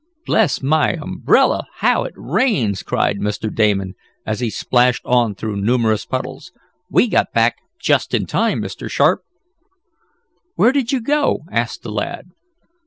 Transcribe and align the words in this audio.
"Bless 0.25 0.63
my 0.63 0.93
umbrella! 0.93 1.67
How 1.75 2.05
it 2.05 2.15
rains!" 2.17 2.81
cried 2.81 3.19
Mr. 3.19 3.53
Damon, 3.53 3.93
as 4.25 4.39
he 4.39 4.49
splashed 4.49 5.03
on 5.05 5.35
through 5.35 5.57
numerous 5.61 6.07
puddles. 6.07 6.51
"We 6.89 7.07
got 7.07 7.31
back 7.33 7.57
just 7.79 8.15
in 8.15 8.25
time, 8.25 8.63
Mr. 8.63 8.89
Sharp." 8.89 9.21
"Where 10.55 10.71
did 10.71 10.91
you 10.91 11.01
go?" 11.01 11.41
asked 11.51 11.83
the 11.83 11.91
lad. 11.91 12.31